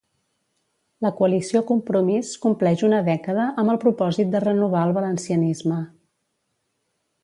[1.05, 5.83] La Coalició Compromís compleix una dècada amb el propòsit de renovar el valencianisme.